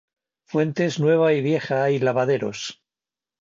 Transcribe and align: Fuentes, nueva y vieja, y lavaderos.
Fuentes, 0.45 0.99
nueva 0.99 1.31
y 1.33 1.41
vieja, 1.43 1.91
y 1.91 1.99
lavaderos. 1.99 2.81